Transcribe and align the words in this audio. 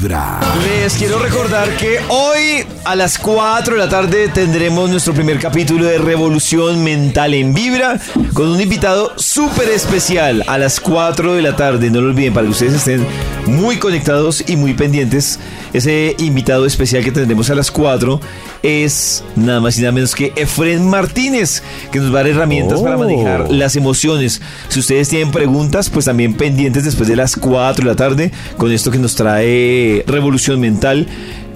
Vibra. 0.00 0.40
Les 0.64 0.94
quiero 0.94 1.18
recordar 1.18 1.68
que 1.76 1.98
hoy 2.08 2.64
a 2.84 2.96
las 2.96 3.18
4 3.18 3.74
de 3.74 3.78
la 3.80 3.88
tarde 3.90 4.28
tendremos 4.28 4.88
nuestro 4.88 5.12
primer 5.12 5.38
capítulo 5.38 5.84
de 5.84 5.98
Revolución 5.98 6.82
Mental 6.82 7.34
en 7.34 7.52
Vibra 7.52 8.00
con 8.32 8.48
un 8.48 8.58
invitado 8.60 9.12
súper 9.16 9.68
especial 9.68 10.42
a 10.46 10.56
las 10.56 10.80
4 10.80 11.34
de 11.34 11.42
la 11.42 11.54
tarde. 11.54 11.90
No 11.90 12.00
lo 12.00 12.08
olviden 12.08 12.32
para 12.32 12.46
que 12.46 12.52
ustedes 12.52 12.74
estén 12.74 13.06
muy 13.46 13.76
conectados 13.76 14.42
y 14.48 14.56
muy 14.56 14.72
pendientes. 14.72 15.38
Ese 15.74 16.16
invitado 16.18 16.64
especial 16.66 17.04
que 17.04 17.12
tendremos 17.12 17.50
a 17.50 17.54
las 17.54 17.70
4 17.70 18.20
es 18.62 19.22
nada 19.36 19.60
más 19.60 19.76
y 19.78 19.82
nada 19.82 19.92
menos 19.92 20.14
que 20.14 20.32
Efren 20.34 20.88
Martínez, 20.88 21.62
que 21.92 21.98
nos 21.98 22.08
va 22.14 22.20
a 22.20 22.22
dar 22.22 22.32
herramientas 22.32 22.80
para 22.80 22.96
Oh. 22.96 23.00
manejar 23.00 23.50
las 23.50 23.76
emociones. 23.76 24.40
Si 24.68 24.80
ustedes 24.80 25.08
tienen 25.10 25.30
preguntas, 25.30 25.90
pues 25.90 26.06
también 26.06 26.34
pendientes 26.34 26.84
después 26.84 27.08
de 27.08 27.16
las 27.16 27.36
4 27.36 27.84
de 27.84 27.90
la 27.90 27.96
tarde 27.96 28.32
con 28.56 28.72
esto 28.72 28.90
que 28.90 28.98
nos 28.98 29.14
trae 29.14 29.89
Revolución 30.06 30.60
Mental 30.60 31.06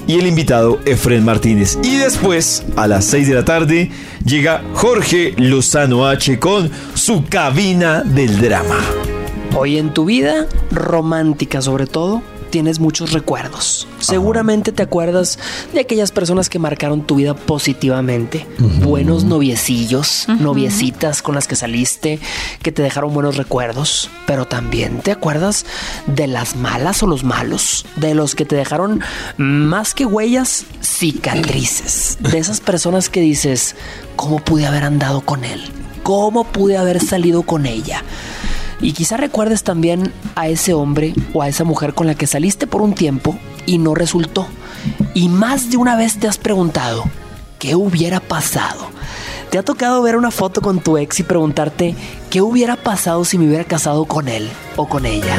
y 0.06 0.18
el 0.18 0.26
invitado 0.26 0.80
Efren 0.84 1.24
Martínez. 1.24 1.78
Y 1.82 1.96
después, 1.96 2.64
a 2.76 2.86
las 2.86 3.04
6 3.06 3.28
de 3.28 3.34
la 3.34 3.44
tarde, 3.44 3.90
llega 4.24 4.62
Jorge 4.74 5.34
Lozano 5.36 6.06
H 6.06 6.38
con 6.38 6.70
su 6.94 7.24
cabina 7.24 8.02
del 8.02 8.40
drama. 8.40 8.78
Hoy 9.56 9.78
en 9.78 9.94
tu 9.94 10.04
vida, 10.04 10.46
romántica 10.70 11.62
sobre 11.62 11.86
todo, 11.86 12.22
tienes 12.54 12.78
muchos 12.78 13.10
recuerdos. 13.10 13.88
Seguramente 13.98 14.70
te 14.70 14.84
acuerdas 14.84 15.40
de 15.72 15.80
aquellas 15.80 16.12
personas 16.12 16.48
que 16.48 16.60
marcaron 16.60 17.04
tu 17.04 17.16
vida 17.16 17.34
positivamente. 17.34 18.46
Buenos 18.80 19.24
noviecillos, 19.24 20.28
noviecitas 20.38 21.20
con 21.20 21.34
las 21.34 21.48
que 21.48 21.56
saliste, 21.56 22.20
que 22.62 22.70
te 22.70 22.82
dejaron 22.82 23.12
buenos 23.12 23.36
recuerdos. 23.36 24.08
Pero 24.28 24.46
también 24.46 25.00
te 25.00 25.10
acuerdas 25.10 25.66
de 26.06 26.28
las 26.28 26.54
malas 26.54 27.02
o 27.02 27.08
los 27.08 27.24
malos, 27.24 27.86
de 27.96 28.14
los 28.14 28.36
que 28.36 28.44
te 28.44 28.54
dejaron 28.54 29.00
más 29.36 29.92
que 29.92 30.06
huellas, 30.06 30.64
cicatrices. 30.80 32.18
De 32.20 32.38
esas 32.38 32.60
personas 32.60 33.08
que 33.08 33.20
dices, 33.20 33.74
¿cómo 34.14 34.38
pude 34.38 34.64
haber 34.64 34.84
andado 34.84 35.22
con 35.22 35.44
él? 35.44 35.60
¿Cómo 36.04 36.44
pude 36.44 36.76
haber 36.76 37.04
salido 37.04 37.42
con 37.42 37.66
ella? 37.66 38.04
Y 38.84 38.92
quizá 38.92 39.16
recuerdes 39.16 39.62
también 39.62 40.12
a 40.34 40.48
ese 40.48 40.74
hombre 40.74 41.14
o 41.32 41.40
a 41.40 41.48
esa 41.48 41.64
mujer 41.64 41.94
con 41.94 42.06
la 42.06 42.14
que 42.14 42.26
saliste 42.26 42.66
por 42.66 42.82
un 42.82 42.94
tiempo 42.94 43.34
y 43.64 43.78
no 43.78 43.94
resultó. 43.94 44.46
Y 45.14 45.28
más 45.30 45.70
de 45.70 45.78
una 45.78 45.96
vez 45.96 46.18
te 46.18 46.28
has 46.28 46.36
preguntado, 46.36 47.04
¿qué 47.58 47.74
hubiera 47.76 48.20
pasado? 48.20 48.86
¿Te 49.48 49.56
ha 49.56 49.62
tocado 49.62 50.02
ver 50.02 50.16
una 50.16 50.30
foto 50.30 50.60
con 50.60 50.80
tu 50.80 50.98
ex 50.98 51.18
y 51.20 51.22
preguntarte, 51.22 51.94
¿qué 52.28 52.42
hubiera 52.42 52.76
pasado 52.76 53.24
si 53.24 53.38
me 53.38 53.46
hubiera 53.46 53.64
casado 53.64 54.04
con 54.04 54.28
él 54.28 54.50
o 54.76 54.86
con 54.86 55.06
ella? 55.06 55.34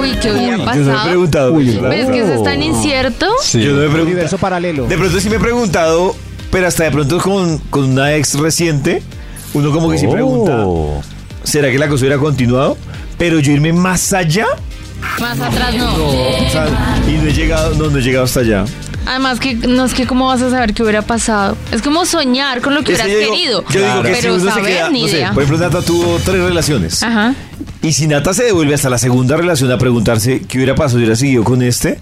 Uy, 0.00 0.12
¿qué 0.22 0.32
hubiera 0.32 0.56
Yo 0.56 0.62
he 0.62 0.64
pasado? 0.64 1.04
preguntado. 1.08 1.54
Pero 1.56 1.92
es 1.92 2.08
que 2.08 2.20
eso 2.20 2.32
es 2.34 2.42
tan 2.42 2.62
incierto. 2.62 3.26
Yo 3.52 3.58
no 3.72 3.78
me 3.80 3.84
he 3.84 3.88
preguntado. 3.88 4.02
Universo 4.04 4.38
paralelo. 4.38 4.86
De 4.86 4.96
pronto 4.96 5.20
sí 5.20 5.28
me 5.28 5.36
he 5.36 5.40
preguntado, 5.40 6.14
pero 6.50 6.68
hasta 6.68 6.84
de 6.84 6.90
pronto 6.90 7.18
con, 7.18 7.58
con 7.68 7.84
una 7.84 8.14
ex 8.14 8.32
reciente, 8.38 9.02
uno 9.52 9.70
como 9.72 9.90
que 9.90 9.98
sí 9.98 10.06
pregunta, 10.06 10.62
Oh. 10.64 11.02
¿Será 11.44 11.70
que 11.70 11.78
la 11.78 11.88
cosa 11.88 12.02
hubiera 12.04 12.18
continuado? 12.18 12.76
Pero 13.18 13.38
yo 13.40 13.52
irme 13.52 13.72
más 13.72 14.12
allá, 14.12 14.46
Más 15.20 15.40
atrás 15.40 15.74
no. 15.74 15.94
o 15.94 16.50
sea, 16.50 16.66
y 17.08 17.12
no 17.12 17.28
he 17.28 17.32
llegado, 17.32 17.74
no, 17.74 17.88
no 17.90 17.98
he 17.98 18.02
llegado 18.02 18.24
hasta 18.24 18.40
allá. 18.40 18.64
Además 19.06 19.40
que 19.40 19.54
no 19.54 19.86
es 19.86 19.94
que 19.94 20.06
cómo 20.06 20.26
vas 20.28 20.42
a 20.42 20.50
saber 20.50 20.74
qué 20.74 20.82
hubiera 20.82 21.00
pasado. 21.02 21.56
Es 21.72 21.80
como 21.80 22.04
soñar 22.04 22.60
con 22.60 22.74
lo 22.74 22.82
que 22.84 22.92
Es 22.92 23.00
hubieras 23.00 23.06
que 23.06 23.12
yo 23.12 23.18
digo- 23.20 23.32
querido. 23.32 23.64
Yo 23.70 23.80
digo 23.80 24.02
que 24.02 24.14
si 24.14 24.20
pero 24.20 24.34
uno 24.34 24.44
se 24.44 24.50
saber 24.50 24.64
queda, 24.74 24.90
ni 24.90 25.02
no 25.02 25.08
sé, 25.08 25.26
por 25.34 25.42
ejemplo, 25.44 25.64
Nata 25.66 25.82
tuvo 25.82 26.18
tres 26.24 26.42
relaciones. 26.42 27.02
Ajá. 27.02 27.34
Y 27.80 27.92
si 27.92 28.08
Nata 28.08 28.34
se 28.34 28.42
devuelve 28.42 28.74
hasta 28.74 28.90
la 28.90 28.98
segunda 28.98 29.36
relación 29.36 29.70
a 29.70 29.78
preguntarse 29.78 30.40
qué 30.48 30.58
hubiera 30.58 30.74
pasado 30.74 30.90
si 30.90 30.96
hubiera 30.96 31.14
seguido 31.14 31.44
con 31.44 31.62
este, 31.62 31.96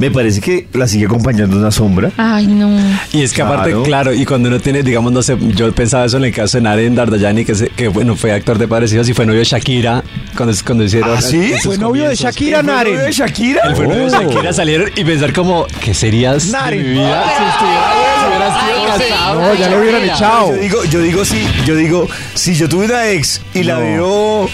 me 0.00 0.10
parece 0.10 0.40
que 0.40 0.66
la 0.72 0.88
sigue 0.88 1.06
acompañando 1.06 1.56
una 1.56 1.70
sombra. 1.70 2.10
Ay, 2.16 2.48
no. 2.48 2.68
Y 3.12 3.22
es 3.22 3.32
que 3.32 3.42
aparte, 3.42 3.72
Claro. 3.84 4.12
y 4.12 4.24
cuando 4.26 4.48
uno 4.48 4.58
tiene, 4.58 4.82
digamos, 4.82 5.12
no 5.12 5.22
sé, 5.22 5.36
yo 5.54 5.70
pensaba 5.72 6.04
eso 6.06 6.16
en 6.16 6.24
el 6.24 6.34
caso 6.34 6.58
de 6.58 6.62
Naren 6.62 6.96
Dardayani, 6.96 7.44
que, 7.44 7.54
se- 7.54 7.68
que 7.68 7.86
bueno, 7.86 8.16
fue 8.16 8.32
actor 8.32 8.58
de 8.58 8.66
Padres 8.66 8.92
Hijos 8.92 9.08
y 9.08 9.14
fue 9.14 9.24
novio 9.24 9.38
de 9.38 9.44
Shakira, 9.44 10.02
cuando, 10.36 10.54
cuando 10.66 10.82
hicieron... 10.84 11.10
¿Ah, 11.16 11.22
sí? 11.22 11.52
Fue 11.62 11.78
novio 11.78 12.08
de. 12.08 12.16
Shakira, 12.16 12.58
¿El 12.60 12.66
novio 12.66 12.76
Naren. 12.78 12.98
de 13.06 13.12
Shakira? 13.12 13.60
El 13.68 13.76
fue 13.76 13.86
novio 13.86 14.10
de 14.10 14.16
Oh. 14.16 14.20
Shakira 14.22 14.52
salieron 14.52 14.90
y 14.96 15.04
pensar 15.04 15.32
como, 15.32 15.66
¿qué 15.80 15.94
serías 15.94 16.46
Naren. 16.48 16.82
mi 16.82 16.88
vida 16.94 17.24
si 17.24 17.44
estuviera, 17.44 17.92
si 18.20 18.26
hubieras 18.26 18.64
sido 18.64 18.92
Ay, 18.94 19.00
sí. 19.00 19.08
casado 19.08 19.40
No, 19.42 19.54
ya 19.54 19.68
lo 19.70 19.78
hubieran 19.80 20.04
echado. 20.04 20.54
Yo 20.56 20.60
digo, 20.60 20.84
yo 20.86 21.00
digo 21.02 21.24
sí, 21.24 21.46
yo 21.64 21.76
digo, 21.76 22.08
si 22.34 22.54
yo 22.56 22.68
tuve 22.68 22.86
una 22.86 23.08
ex 23.10 23.40
y 23.54 23.62
la 23.62 23.78
veo 23.78 24.48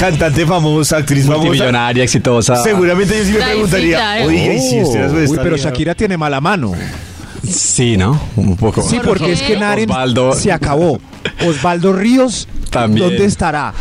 cantante 0.00 0.46
famosa, 0.46 0.96
actriz 0.96 1.24
famosa, 1.26 1.44
Multimillonaria, 1.44 2.02
exitosa. 2.04 2.56
seguramente 2.62 3.18
yo 3.18 3.24
sí 3.24 3.32
me 3.32 3.38
preguntaría, 3.44 4.24
y 4.26 4.58
si 4.60 4.80
usted. 4.82 5.10
Uy, 5.28 5.38
pero? 5.42 5.56
Shakira 5.58 5.94
tiene 5.94 6.16
mala 6.16 6.40
mano. 6.40 6.72
Sí, 7.46 7.96
¿no? 7.96 8.18
Un 8.36 8.56
poco. 8.56 8.82
Sí, 8.82 8.98
porque 9.04 9.32
es 9.32 9.42
que 9.42 9.56
Naren 9.58 9.90
Osvaldo. 9.90 10.32
se 10.32 10.52
acabó. 10.52 10.98
Osvaldo 11.46 11.92
Ríos, 11.92 12.48
También. 12.70 13.08
¿dónde 13.08 13.24
estará? 13.26 13.72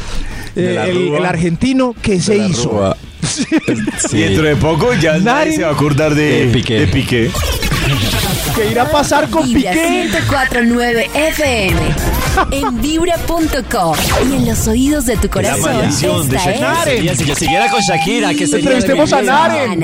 De 0.55 0.75
Eh, 0.75 0.89
el, 0.89 1.07
Rúa. 1.09 1.17
el 1.19 1.25
argentino, 1.25 1.95
¿qué 2.01 2.19
se 2.21 2.37
hizo? 2.37 2.95
Y 4.11 4.17
dentro 4.17 4.43
de 4.43 4.55
poco 4.55 4.93
ya 4.95 5.17
nadie 5.19 5.55
se 5.57 5.61
va 5.63 5.69
a 5.69 5.73
acordar 5.73 6.15
de, 6.15 6.45
De 6.45 6.51
Piqué. 6.53 6.79
de 6.81 6.87
Piqué. 6.87 7.31
¿Qué 8.59 8.71
irá 8.71 8.83
a 8.83 8.91
pasar 8.91 9.29
con 9.29 9.43
Vibra 9.45 9.71
Piqué? 9.71 10.09
1049 10.11 11.09
FM. 11.13 11.79
En 12.51 12.81
vibra.com. 12.81 13.95
Y 14.29 14.35
en 14.35 14.45
los 14.45 14.67
oídos 14.67 15.05
de 15.05 15.15
tu 15.15 15.29
corazón. 15.29 15.61
maldición 15.61 16.27
de 16.27 16.35
esta 16.35 16.51
Shakira. 16.51 17.11
es 17.13 17.17
si 17.19 17.25
yo 17.25 17.35
siguiera 17.35 17.69
con 17.71 17.79
Shakira, 17.79 18.33
que 18.33 18.45
sería 18.47 18.71
Entrevistemos 18.71 19.13
a? 19.13 19.21
Naren. 19.21 19.79